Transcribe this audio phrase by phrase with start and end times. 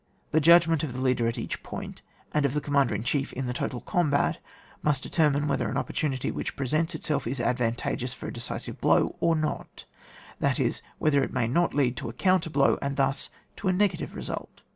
[0.31, 2.01] The judgment of the leader at each point,
[2.33, 4.39] and of the commander in chief in the total combat,
[4.81, 9.15] must determine whether an opportunity which presents it self is advantageous for a decisive blow
[9.19, 9.85] or not,
[10.39, 13.73] that is, whether it may not lead to a counter blow, and thus to a
[13.73, 14.63] negative result.